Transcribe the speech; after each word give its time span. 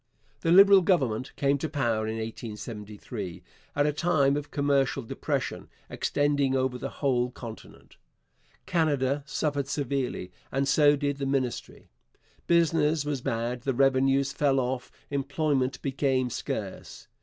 The 0.39 0.51
Liberal 0.51 0.81
Government 0.81 1.31
came 1.35 1.59
to 1.59 1.69
power 1.69 2.07
in 2.07 2.15
1873 2.15 3.43
at 3.75 3.85
a 3.85 3.93
time 3.93 4.35
of 4.35 4.49
commercial 4.49 5.03
depression 5.03 5.69
extending 5.91 6.55
over 6.55 6.79
the 6.79 6.89
whole 7.05 7.29
continent. 7.29 7.97
Canada 8.65 9.21
suffered 9.27 9.67
severely; 9.67 10.31
and 10.51 10.67
so 10.67 10.95
did 10.95 11.17
the 11.17 11.27
Ministry. 11.27 11.87
Business 12.47 13.05
was 13.05 13.21
bad, 13.21 13.61
the 13.61 13.75
revenues 13.75 14.33
fell 14.33 14.59
off, 14.59 14.91
employment 15.11 15.79
became 15.83 16.31
scarce. 16.31 17.07